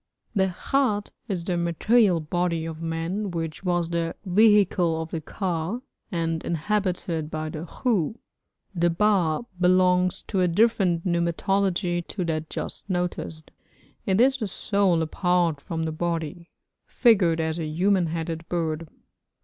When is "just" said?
12.49-12.89